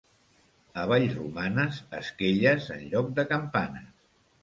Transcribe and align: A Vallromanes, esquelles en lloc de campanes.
A 0.83 0.85
Vallromanes, 0.91 1.83
esquelles 2.01 2.73
en 2.79 2.85
lloc 2.91 3.15
de 3.21 3.31
campanes. 3.37 3.97